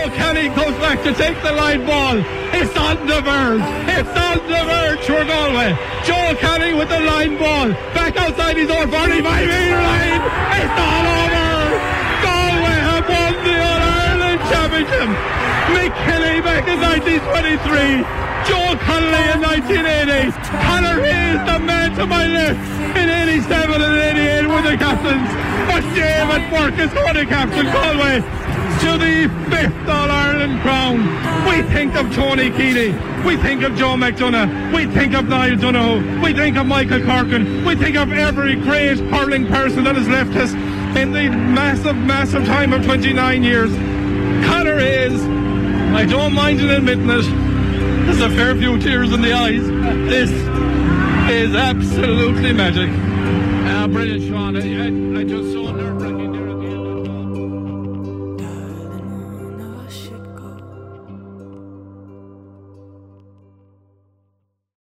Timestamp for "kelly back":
16.08-16.64